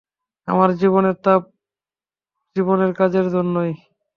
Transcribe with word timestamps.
আমার 0.47 0.69
জীবনের 0.81 1.15
তাপ 1.25 1.41
জীবনের 2.55 2.91
কাজের 2.93 3.25
জন্যেই। 3.29 3.73